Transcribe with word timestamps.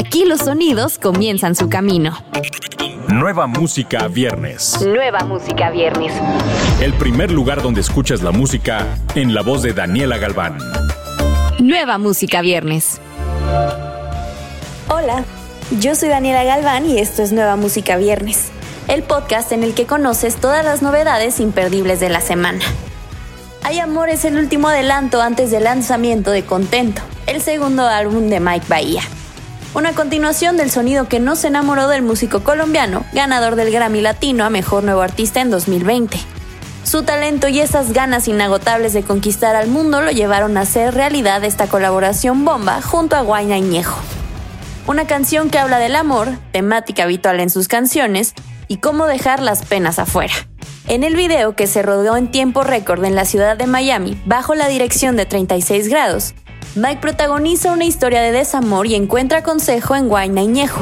Aquí 0.00 0.24
los 0.24 0.40
sonidos 0.40 0.98
comienzan 0.98 1.54
su 1.54 1.68
camino. 1.68 2.16
Nueva 3.08 3.46
música 3.46 4.08
viernes. 4.08 4.80
Nueva 4.80 5.18
música 5.26 5.68
viernes. 5.68 6.14
El 6.80 6.94
primer 6.94 7.30
lugar 7.30 7.60
donde 7.60 7.82
escuchas 7.82 8.22
la 8.22 8.30
música 8.30 8.96
en 9.14 9.34
la 9.34 9.42
voz 9.42 9.62
de 9.62 9.74
Daniela 9.74 10.16
Galván. 10.16 10.56
Nueva 11.58 11.98
música 11.98 12.40
viernes. 12.40 12.98
Hola, 14.88 15.22
yo 15.80 15.94
soy 15.94 16.08
Daniela 16.08 16.44
Galván 16.44 16.86
y 16.86 16.98
esto 16.98 17.22
es 17.22 17.32
Nueva 17.32 17.56
Música 17.56 17.98
Viernes, 17.98 18.52
el 18.88 19.02
podcast 19.02 19.52
en 19.52 19.62
el 19.62 19.74
que 19.74 19.84
conoces 19.84 20.36
todas 20.36 20.64
las 20.64 20.80
novedades 20.80 21.40
imperdibles 21.40 22.00
de 22.00 22.08
la 22.08 22.22
semana. 22.22 22.64
Hay 23.64 23.78
Amor 23.80 24.08
es 24.08 24.24
el 24.24 24.38
último 24.38 24.68
adelanto 24.68 25.20
antes 25.20 25.50
del 25.50 25.64
lanzamiento 25.64 26.30
de 26.30 26.46
Contento, 26.46 27.02
el 27.26 27.42
segundo 27.42 27.86
álbum 27.86 28.30
de 28.30 28.40
Mike 28.40 28.64
Bahía. 28.66 29.02
Una 29.72 29.92
continuación 29.92 30.56
del 30.56 30.68
sonido 30.68 31.06
que 31.06 31.20
no 31.20 31.36
se 31.36 31.46
enamoró 31.46 31.86
del 31.86 32.02
músico 32.02 32.42
colombiano, 32.42 33.04
ganador 33.12 33.54
del 33.54 33.70
Grammy 33.70 34.00
Latino 34.00 34.44
a 34.44 34.50
Mejor 34.50 34.82
Nuevo 34.82 35.00
Artista 35.00 35.40
en 35.40 35.50
2020. 35.50 36.18
Su 36.82 37.04
talento 37.04 37.46
y 37.46 37.60
esas 37.60 37.92
ganas 37.92 38.26
inagotables 38.26 38.92
de 38.94 39.04
conquistar 39.04 39.54
al 39.54 39.68
mundo 39.68 40.02
lo 40.02 40.10
llevaron 40.10 40.56
a 40.56 40.62
hacer 40.62 40.94
realidad 40.94 41.44
esta 41.44 41.68
colaboración 41.68 42.44
bomba 42.44 42.82
junto 42.82 43.14
a 43.14 43.20
Guayna 43.20 43.58
Iñejo. 43.58 44.00
Una 44.88 45.06
canción 45.06 45.50
que 45.50 45.60
habla 45.60 45.78
del 45.78 45.94
amor, 45.94 46.30
temática 46.50 47.04
habitual 47.04 47.38
en 47.38 47.48
sus 47.48 47.68
canciones, 47.68 48.34
y 48.66 48.78
cómo 48.78 49.06
dejar 49.06 49.40
las 49.40 49.64
penas 49.64 50.00
afuera. 50.00 50.34
En 50.88 51.04
el 51.04 51.14
video 51.14 51.54
que 51.54 51.68
se 51.68 51.82
rodó 51.82 52.16
en 52.16 52.32
tiempo 52.32 52.64
récord 52.64 53.04
en 53.04 53.14
la 53.14 53.24
ciudad 53.24 53.56
de 53.56 53.68
Miami, 53.68 54.20
bajo 54.26 54.56
la 54.56 54.66
dirección 54.66 55.16
de 55.16 55.26
36 55.26 55.88
grados, 55.88 56.34
Mike 56.76 57.00
protagoniza 57.00 57.72
una 57.72 57.84
historia 57.84 58.20
de 58.20 58.30
desamor 58.30 58.86
y 58.86 58.94
encuentra 58.94 59.42
consejo 59.42 59.96
en 59.96 60.08
Guayna 60.08 60.42
Iñejo, 60.42 60.80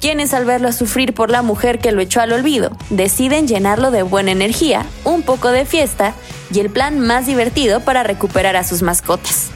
quienes 0.00 0.34
al 0.34 0.44
verlo 0.44 0.72
sufrir 0.72 1.14
por 1.14 1.30
la 1.30 1.42
mujer 1.42 1.78
que 1.78 1.92
lo 1.92 2.00
echó 2.00 2.20
al 2.20 2.32
olvido, 2.32 2.72
deciden 2.90 3.46
llenarlo 3.46 3.92
de 3.92 4.02
buena 4.02 4.32
energía, 4.32 4.84
un 5.04 5.22
poco 5.22 5.52
de 5.52 5.64
fiesta 5.64 6.12
y 6.52 6.58
el 6.58 6.70
plan 6.70 6.98
más 6.98 7.26
divertido 7.26 7.78
para 7.78 8.02
recuperar 8.02 8.56
a 8.56 8.64
sus 8.64 8.82
mascotas. 8.82 9.50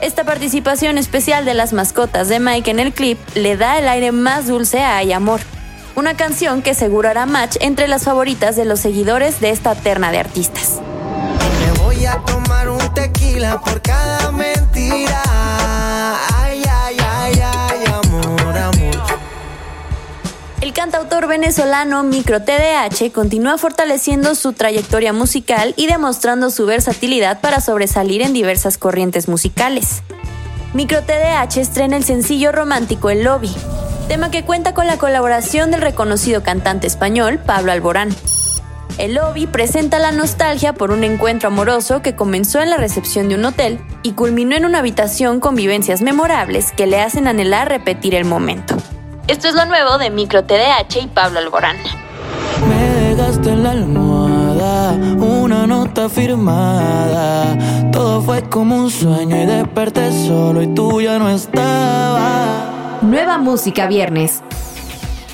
Esta 0.00 0.24
participación 0.24 0.96
especial 0.96 1.44
de 1.44 1.52
las 1.52 1.74
mascotas 1.74 2.28
de 2.28 2.40
Mike 2.40 2.70
en 2.70 2.80
el 2.80 2.94
clip 2.94 3.18
le 3.34 3.58
da 3.58 3.78
el 3.78 3.88
aire 3.88 4.12
más 4.12 4.46
dulce 4.46 4.80
a 4.80 4.96
Hay 4.96 5.12
Amor, 5.12 5.40
una 5.96 6.16
canción 6.16 6.62
que 6.62 6.72
seguro 6.72 7.10
hará 7.10 7.26
match 7.26 7.56
entre 7.60 7.88
las 7.88 8.04
favoritas 8.04 8.56
de 8.56 8.64
los 8.64 8.80
seguidores 8.80 9.40
de 9.40 9.50
esta 9.50 9.74
terna 9.74 10.12
de 10.12 10.18
artistas. 10.18 10.80
Me 11.60 11.82
voy 11.82 12.06
a 12.06 12.16
tomar 12.22 12.70
un 12.70 12.94
tequila 12.94 13.60
por 13.60 13.82
cada 13.82 14.32
mentira. 14.32 15.25
El 20.66 20.72
cantautor 20.72 21.28
venezolano 21.28 22.02
Micro 22.02 22.42
TDH 22.42 23.12
continúa 23.12 23.56
fortaleciendo 23.56 24.34
su 24.34 24.52
trayectoria 24.52 25.12
musical 25.12 25.74
y 25.76 25.86
demostrando 25.86 26.50
su 26.50 26.66
versatilidad 26.66 27.40
para 27.40 27.60
sobresalir 27.60 28.20
en 28.20 28.32
diversas 28.32 28.76
corrientes 28.76 29.28
musicales. 29.28 30.02
Micro 30.74 31.02
TDH 31.04 31.58
estrena 31.58 31.96
el 31.96 32.02
sencillo 32.02 32.50
romántico 32.50 33.10
El 33.10 33.22
Lobby, 33.22 33.54
tema 34.08 34.32
que 34.32 34.44
cuenta 34.44 34.74
con 34.74 34.88
la 34.88 34.98
colaboración 34.98 35.70
del 35.70 35.82
reconocido 35.82 36.42
cantante 36.42 36.88
español 36.88 37.38
Pablo 37.38 37.70
Alborán. 37.70 38.08
El 38.98 39.14
lobby 39.14 39.46
presenta 39.46 40.00
la 40.00 40.10
nostalgia 40.10 40.72
por 40.72 40.90
un 40.90 41.04
encuentro 41.04 41.46
amoroso 41.46 42.02
que 42.02 42.16
comenzó 42.16 42.60
en 42.60 42.70
la 42.70 42.76
recepción 42.76 43.28
de 43.28 43.36
un 43.36 43.44
hotel 43.44 43.78
y 44.02 44.14
culminó 44.14 44.56
en 44.56 44.64
una 44.64 44.80
habitación 44.80 45.38
con 45.38 45.54
vivencias 45.54 46.02
memorables 46.02 46.72
que 46.72 46.88
le 46.88 47.00
hacen 47.00 47.28
anhelar 47.28 47.68
repetir 47.68 48.16
el 48.16 48.24
momento. 48.24 48.76
Esto 49.28 49.48
es 49.48 49.54
lo 49.54 49.64
nuevo 49.64 49.98
de 49.98 50.10
Micro 50.10 50.44
TDH 50.44 51.02
y 51.02 51.06
Pablo 51.08 51.40
Alborán. 51.40 51.76
Me 52.68 53.14
dejaste 53.14 53.50
en 53.50 53.64
la 53.64 53.72
almohada 53.72 54.92
una 54.92 55.66
nota 55.66 56.08
firmada. 56.08 57.90
Todo 57.90 58.22
fue 58.22 58.42
como 58.48 58.76
un 58.76 58.88
sueño 58.88 59.36
y 59.42 59.46
desperté 59.46 60.12
solo 60.28 60.62
y 60.62 60.68
tú 60.68 61.00
ya 61.00 61.18
no 61.18 61.28
estabas. 61.28 63.02
Nueva 63.02 63.38
música 63.38 63.88
viernes. 63.88 64.42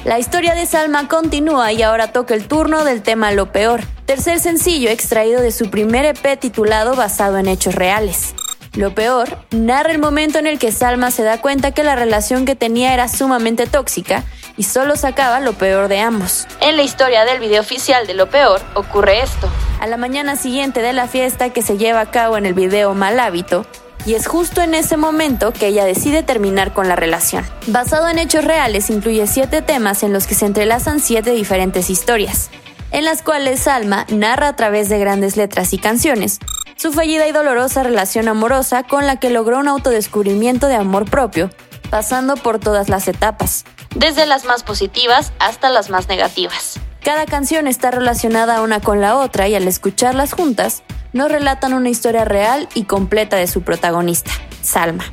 La 0.04 0.18
historia 0.18 0.54
de 0.54 0.64
Salma 0.64 1.06
continúa 1.06 1.70
y 1.72 1.82
ahora 1.82 2.12
toca 2.12 2.32
el 2.32 2.48
turno 2.48 2.84
del 2.84 3.02
tema 3.02 3.30
Lo 3.32 3.52
Peor, 3.52 3.82
tercer 4.06 4.40
sencillo 4.40 4.88
extraído 4.88 5.42
de 5.42 5.52
su 5.52 5.68
primer 5.70 6.06
EP 6.06 6.40
titulado 6.40 6.96
Basado 6.96 7.36
en 7.36 7.46
Hechos 7.46 7.74
Reales. 7.74 8.34
Lo 8.74 8.94
peor 8.94 9.38
narra 9.50 9.92
el 9.92 9.98
momento 9.98 10.38
en 10.38 10.46
el 10.46 10.58
que 10.58 10.72
Salma 10.72 11.10
se 11.10 11.22
da 11.22 11.42
cuenta 11.42 11.72
que 11.72 11.84
la 11.84 11.94
relación 11.94 12.46
que 12.46 12.56
tenía 12.56 12.94
era 12.94 13.06
sumamente 13.06 13.66
tóxica 13.66 14.24
y 14.56 14.62
solo 14.62 14.96
sacaba 14.96 15.40
lo 15.40 15.52
peor 15.52 15.88
de 15.88 16.00
ambos. 16.00 16.46
En 16.60 16.76
la 16.76 16.82
historia 16.82 17.26
del 17.26 17.38
video 17.38 17.60
oficial 17.60 18.06
de 18.06 18.14
Lo 18.14 18.30
Peor 18.30 18.62
ocurre 18.74 19.20
esto. 19.20 19.50
A 19.78 19.86
la 19.86 19.98
mañana 19.98 20.36
siguiente 20.36 20.80
de 20.80 20.94
la 20.94 21.06
fiesta 21.06 21.50
que 21.50 21.60
se 21.60 21.76
lleva 21.76 22.00
a 22.00 22.10
cabo 22.10 22.38
en 22.38 22.46
el 22.46 22.54
video 22.54 22.94
Mal 22.94 23.20
Hábito, 23.20 23.66
y 24.06 24.14
es 24.14 24.26
justo 24.26 24.62
en 24.62 24.74
ese 24.74 24.96
momento 24.96 25.52
que 25.52 25.66
ella 25.66 25.84
decide 25.84 26.22
terminar 26.22 26.72
con 26.72 26.88
la 26.88 26.96
relación. 26.96 27.44
Basado 27.66 28.08
en 28.08 28.18
hechos 28.18 28.44
reales, 28.44 28.88
incluye 28.88 29.26
siete 29.26 29.60
temas 29.60 30.02
en 30.02 30.14
los 30.14 30.26
que 30.26 30.34
se 30.34 30.46
entrelazan 30.46 31.00
siete 31.00 31.32
diferentes 31.32 31.90
historias, 31.90 32.50
en 32.90 33.04
las 33.04 33.22
cuales 33.22 33.60
Salma 33.60 34.06
narra 34.08 34.48
a 34.48 34.56
través 34.56 34.88
de 34.88 34.98
grandes 34.98 35.36
letras 35.36 35.72
y 35.72 35.78
canciones 35.78 36.40
su 36.82 36.92
fallida 36.92 37.28
y 37.28 37.32
dolorosa 37.32 37.84
relación 37.84 38.26
amorosa 38.26 38.82
con 38.82 39.06
la 39.06 39.14
que 39.14 39.30
logró 39.30 39.60
un 39.60 39.68
autodescubrimiento 39.68 40.66
de 40.66 40.74
amor 40.74 41.08
propio, 41.08 41.48
pasando 41.90 42.34
por 42.34 42.58
todas 42.58 42.88
las 42.88 43.06
etapas, 43.06 43.64
desde 43.94 44.26
las 44.26 44.44
más 44.46 44.64
positivas 44.64 45.32
hasta 45.38 45.70
las 45.70 45.90
más 45.90 46.08
negativas. 46.08 46.80
Cada 47.00 47.24
canción 47.24 47.68
está 47.68 47.92
relacionada 47.92 48.62
una 48.62 48.80
con 48.80 49.00
la 49.00 49.16
otra 49.16 49.46
y 49.46 49.54
al 49.54 49.68
escucharlas 49.68 50.32
juntas, 50.32 50.82
nos 51.12 51.30
relatan 51.30 51.72
una 51.72 51.88
historia 51.88 52.24
real 52.24 52.68
y 52.74 52.82
completa 52.82 53.36
de 53.36 53.46
su 53.46 53.62
protagonista, 53.62 54.32
Salma. 54.60 55.04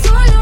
Solo 0.00 0.38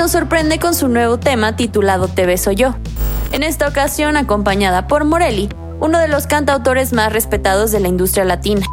nos 0.00 0.12
sorprende 0.12 0.58
con 0.58 0.74
su 0.74 0.88
nuevo 0.88 1.18
tema 1.18 1.56
titulado 1.56 2.08
Te 2.08 2.24
beso 2.24 2.52
yo. 2.52 2.74
En 3.32 3.42
esta 3.42 3.68
ocasión 3.68 4.16
acompañada 4.16 4.86
por 4.86 5.04
Morelli, 5.04 5.50
uno 5.78 5.98
de 5.98 6.08
los 6.08 6.26
cantautores 6.26 6.94
más 6.94 7.12
respetados 7.12 7.70
de 7.70 7.80
la 7.80 7.88
industria 7.88 8.24
latina. 8.24 8.64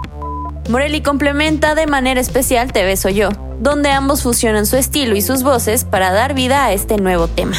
Morelli 0.70 1.02
complementa 1.02 1.76
de 1.76 1.86
manera 1.86 2.22
especial 2.22 2.72
Te 2.72 2.86
beso 2.86 3.10
yo, 3.10 3.32
donde 3.60 3.90
ambos 3.90 4.24
fusionan 4.24 4.66
su 4.66 4.78
estilo 4.78 5.18
y 5.18 5.22
sus 5.22 5.44
voces 5.44 5.84
para 5.84 6.14
dar 6.14 6.34
vida 6.34 6.64
a 6.64 6.72
este 6.72 6.96
nuevo 6.96 7.28
tema. 7.28 7.58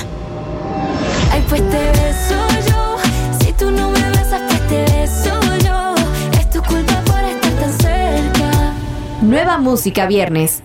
Ay, 1.30 1.44
pues 1.50 1.60
te 1.68 1.76
beso 1.76 2.70
yo. 2.70 2.96
Si 3.38 3.52
tú 3.52 3.70
no 3.70 3.90
me 3.90 4.00
besas, 4.12 4.40
pues 4.48 4.66
te 4.66 4.80
beso 4.96 5.40
yo. 5.62 5.94
Es 6.40 6.48
tu 6.48 6.62
culpa 6.62 7.02
por 7.04 7.20
estar 7.20 7.52
tan 7.52 7.72
cerca. 7.74 8.72
Nueva 9.20 9.58
música 9.58 10.06
viernes. 10.06 10.62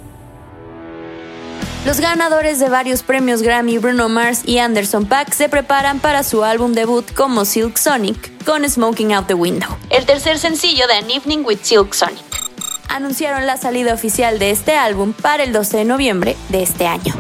Los 1.85 1.99
ganadores 1.99 2.59
de 2.59 2.69
varios 2.69 3.03
premios 3.03 3.41
Grammy, 3.41 3.77
Bruno 3.77 4.07
Mars 4.07 4.43
y 4.45 4.59
Anderson 4.59 5.05
Paak, 5.05 5.33
se 5.33 5.49
preparan 5.49 5.99
para 5.99 6.23
su 6.23 6.45
álbum 6.45 6.71
debut 6.71 7.05
como 7.13 7.43
Silk 7.43 7.75
Sonic 7.75 8.45
con 8.45 8.67
Smoking 8.67 9.13
Out 9.13 9.27
the 9.27 9.33
Window, 9.33 9.69
el 9.89 10.05
tercer 10.05 10.39
sencillo 10.39 10.87
de 10.87 10.93
An 10.93 11.11
Evening 11.11 11.43
with 11.43 11.59
Silk 11.61 11.93
Sonic. 11.93 12.23
Anunciaron 12.87 13.45
la 13.45 13.57
salida 13.57 13.93
oficial 13.93 14.39
de 14.39 14.51
este 14.51 14.77
álbum 14.77 15.11
para 15.11 15.43
el 15.43 15.51
12 15.51 15.77
de 15.77 15.85
noviembre 15.85 16.37
de 16.47 16.63
este 16.63 16.87
año. 16.87 17.13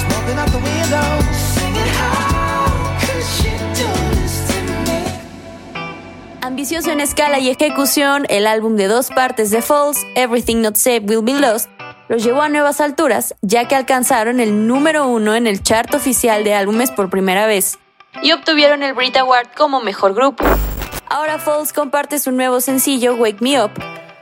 Smoking 0.00 0.38
out 0.38 0.50
the 0.50 0.56
window, 0.56 1.23
Ambicioso 6.64 6.92
en 6.92 7.00
escala 7.02 7.38
y 7.40 7.50
ejecución, 7.50 8.24
el 8.30 8.46
álbum 8.46 8.76
de 8.76 8.88
dos 8.88 9.10
partes 9.10 9.50
de 9.50 9.60
Falls, 9.60 9.98
Everything 10.14 10.62
Not 10.62 10.76
Said 10.76 11.02
Will 11.06 11.20
Be 11.20 11.34
Lost, 11.34 11.68
los 12.08 12.24
llevó 12.24 12.40
a 12.40 12.48
nuevas 12.48 12.80
alturas, 12.80 13.34
ya 13.42 13.68
que 13.68 13.76
alcanzaron 13.76 14.40
el 14.40 14.66
número 14.66 15.06
uno 15.06 15.34
en 15.34 15.46
el 15.46 15.62
chart 15.62 15.94
oficial 15.94 16.42
de 16.42 16.54
álbumes 16.54 16.90
por 16.90 17.10
primera 17.10 17.44
vez 17.44 17.78
y 18.22 18.32
obtuvieron 18.32 18.82
el 18.82 18.94
Brit 18.94 19.14
Award 19.18 19.48
como 19.54 19.82
mejor 19.82 20.14
grupo. 20.14 20.42
Ahora 21.10 21.38
Falls 21.38 21.74
comparte 21.74 22.18
su 22.18 22.32
nuevo 22.32 22.62
sencillo 22.62 23.14
Wake 23.14 23.42
Me 23.42 23.62
Up 23.62 23.72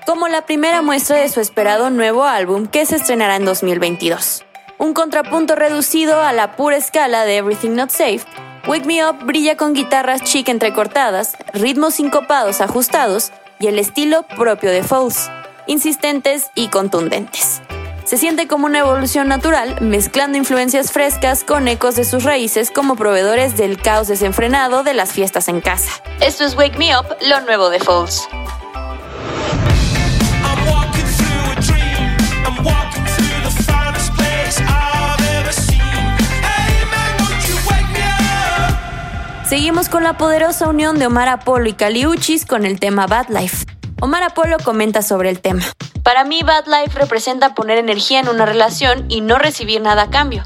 como 0.05 0.27
la 0.27 0.45
primera 0.45 0.83
muestra 0.83 1.19
de 1.19 1.29
su 1.29 1.41
esperado 1.41 1.91
nuevo 1.91 2.25
álbum 2.25 2.67
que 2.67 2.87
se 2.87 2.97
estrenará 2.97 3.37
en 3.37 3.45
2022. 3.45 4.45
Un 4.79 4.95
contrapunto 4.95 5.55
reducido 5.55 6.21
a 6.21 6.33
la 6.33 6.57
pura 6.57 6.77
escala 6.77 7.25
de 7.25 7.37
Everything 7.37 7.77
Not 7.77 7.91
Safe, 7.91 8.25
Wake 8.67 8.87
Me 8.87 9.05
Up 9.05 9.25
brilla 9.25 9.57
con 9.57 9.75
guitarras 9.75 10.23
chic 10.23 10.49
entrecortadas, 10.49 11.37
ritmos 11.53 11.95
sincopados 11.95 12.61
ajustados 12.61 13.33
y 13.59 13.67
el 13.67 13.79
estilo 13.79 14.23
propio 14.37 14.71
de 14.71 14.85
Falls, 14.85 15.31
insistentes 15.67 16.51
y 16.55 16.69
contundentes. 16.69 17.61
Se 18.05 18.17
siente 18.17 18.47
como 18.47 18.67
una 18.67 18.81
evolución 18.81 19.27
natural, 19.27 19.81
mezclando 19.81 20.39
influencias 20.39 20.93
frescas 20.93 21.43
con 21.43 21.67
ecos 21.67 21.97
de 21.97 22.05
sus 22.05 22.23
raíces 22.23 22.71
como 22.71 22.95
proveedores 22.95 23.57
del 23.57 23.81
caos 23.81 24.07
desenfrenado 24.07 24.85
de 24.85 24.95
las 24.95 25.13
fiestas 25.13 25.49
en 25.49 25.61
casa. 25.61 25.91
Esto 26.21 26.45
es 26.45 26.57
Wake 26.57 26.79
Me 26.79 26.97
Up, 26.97 27.07
lo 27.21 27.41
nuevo 27.41 27.69
de 27.69 27.81
Falls. 27.81 28.29
Seguimos 39.53 39.91
con 39.91 40.03
la 40.03 40.17
poderosa 40.17 40.67
unión 40.67 40.99
de 40.99 41.09
Omar 41.09 41.29
Apollo 41.29 41.67
y 41.67 41.73
Caliuchis 41.75 42.47
con 42.47 42.65
el 42.65 42.81
tema 42.81 43.07
Bad 43.07 43.29
Life. 43.29 43.67
Omar 44.01 44.23
Apollo 44.23 44.57
comenta 44.65 45.03
sobre 45.03 45.29
el 45.29 45.43
tema. 45.43 45.63
Para 46.03 46.25
mí 46.25 46.43
Bad 46.43 46.65
Life 46.69 46.99
representa 46.99 47.55
poner 47.55 47.77
energía 47.77 48.21
en 48.21 48.31
una 48.31 48.47
relación 48.47 49.05
y 49.11 49.21
no 49.21 49.37
recibir 49.37 49.83
nada 49.83 50.05
a 50.05 50.11
cambio. 50.11 50.43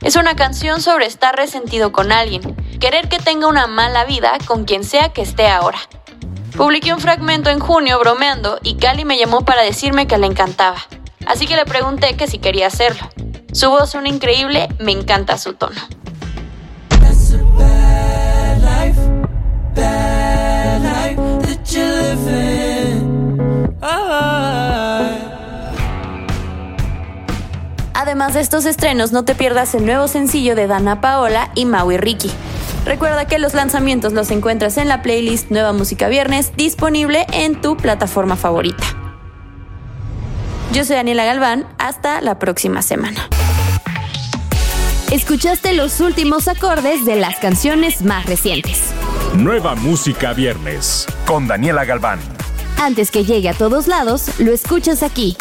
Es 0.00 0.16
una 0.16 0.34
canción 0.34 0.82
sobre 0.82 1.06
estar 1.06 1.36
resentido 1.36 1.92
con 1.92 2.10
alguien, 2.10 2.56
querer 2.80 3.08
que 3.08 3.20
tenga 3.20 3.46
una 3.46 3.68
mala 3.68 4.04
vida 4.06 4.36
con 4.44 4.64
quien 4.64 4.82
sea 4.82 5.10
que 5.10 5.22
esté 5.22 5.46
ahora. 5.46 5.78
Publiqué 6.56 6.92
un 6.92 6.98
fragmento 6.98 7.48
en 7.48 7.60
junio 7.60 8.00
bromeando 8.00 8.58
y 8.64 8.74
Cali 8.74 9.04
me 9.04 9.18
llamó 9.18 9.42
para 9.44 9.62
decirme 9.62 10.08
que 10.08 10.18
le 10.18 10.26
encantaba. 10.26 10.78
Así 11.26 11.46
que 11.46 11.54
le 11.54 11.64
pregunté 11.64 12.16
que 12.16 12.26
si 12.26 12.40
quería 12.40 12.66
hacerlo. 12.66 13.08
Su 13.52 13.70
voz 13.70 13.90
suena 13.90 14.08
increíble, 14.08 14.68
me 14.80 14.90
encanta 14.90 15.38
su 15.38 15.52
tono. 15.52 15.80
Bad 19.74 20.82
life 20.82 21.16
that 21.46 21.64
you're 21.70 22.14
living. 22.14 23.12
Además 27.94 28.34
de 28.34 28.40
estos 28.40 28.64
estrenos, 28.64 29.12
no 29.12 29.24
te 29.24 29.34
pierdas 29.34 29.74
el 29.74 29.86
nuevo 29.86 30.08
sencillo 30.08 30.54
de 30.56 30.66
Dana 30.66 31.00
Paola 31.00 31.50
y 31.54 31.66
Maui 31.66 31.96
Ricky. 31.96 32.30
Recuerda 32.84 33.26
que 33.26 33.38
los 33.38 33.54
lanzamientos 33.54 34.12
los 34.12 34.30
encuentras 34.30 34.76
en 34.76 34.88
la 34.88 35.02
playlist 35.02 35.50
Nueva 35.50 35.72
Música 35.72 36.08
Viernes, 36.08 36.52
disponible 36.56 37.26
en 37.32 37.60
tu 37.60 37.76
plataforma 37.76 38.36
favorita. 38.36 38.84
Yo 40.72 40.84
soy 40.84 40.96
Daniela 40.96 41.24
Galván, 41.24 41.66
hasta 41.78 42.20
la 42.20 42.38
próxima 42.38 42.82
semana. 42.82 43.28
Escuchaste 45.12 45.74
los 45.74 46.00
últimos 46.00 46.48
acordes 46.48 47.04
de 47.04 47.16
las 47.16 47.38
canciones 47.38 48.02
más 48.02 48.26
recientes. 48.26 48.92
Nueva 49.36 49.74
música 49.74 50.34
viernes 50.34 51.06
con 51.24 51.46
Daniela 51.46 51.86
Galván. 51.86 52.18
Antes 52.78 53.10
que 53.10 53.24
llegue 53.24 53.48
a 53.48 53.54
todos 53.54 53.86
lados, 53.86 54.38
lo 54.38 54.52
escuchas 54.52 55.02
aquí. 55.02 55.38